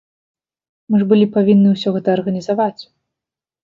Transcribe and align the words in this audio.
Мы 0.93 1.03
ж 1.03 1.07
былі 1.13 1.29
павінны 1.37 1.69
ўсё 1.77 1.89
гэта 2.01 2.07
арганізаваць. 2.17 2.77